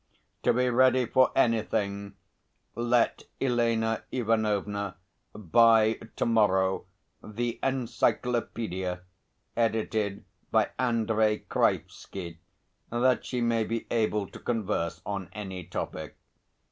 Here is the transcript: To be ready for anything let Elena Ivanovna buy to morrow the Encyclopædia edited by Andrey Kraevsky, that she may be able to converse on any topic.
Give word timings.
To 0.41 0.51
be 0.51 0.67
ready 0.67 1.05
for 1.05 1.31
anything 1.35 2.15
let 2.73 3.25
Elena 3.39 4.01
Ivanovna 4.11 4.95
buy 5.35 5.99
to 6.15 6.25
morrow 6.25 6.87
the 7.23 7.59
Encyclopædia 7.61 9.01
edited 9.55 10.25
by 10.49 10.71
Andrey 10.79 11.45
Kraevsky, 11.47 12.39
that 12.89 13.27
she 13.27 13.41
may 13.41 13.63
be 13.63 13.85
able 13.91 14.25
to 14.29 14.39
converse 14.39 15.03
on 15.05 15.29
any 15.33 15.65
topic. 15.65 16.17